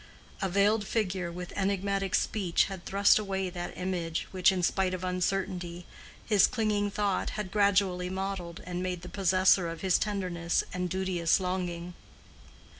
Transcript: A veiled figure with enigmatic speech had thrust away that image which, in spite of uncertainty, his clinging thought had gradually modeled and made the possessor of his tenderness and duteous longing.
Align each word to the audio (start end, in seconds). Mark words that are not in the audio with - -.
A 0.41 0.49
veiled 0.49 0.87
figure 0.87 1.31
with 1.31 1.53
enigmatic 1.55 2.15
speech 2.15 2.63
had 2.63 2.85
thrust 2.85 3.19
away 3.19 3.51
that 3.51 3.77
image 3.77 4.25
which, 4.31 4.51
in 4.51 4.63
spite 4.63 4.95
of 4.95 5.03
uncertainty, 5.03 5.85
his 6.25 6.47
clinging 6.47 6.89
thought 6.89 7.29
had 7.37 7.51
gradually 7.51 8.09
modeled 8.09 8.61
and 8.65 8.81
made 8.81 9.03
the 9.03 9.09
possessor 9.09 9.69
of 9.69 9.81
his 9.81 9.99
tenderness 9.99 10.63
and 10.73 10.89
duteous 10.89 11.39
longing. 11.39 11.93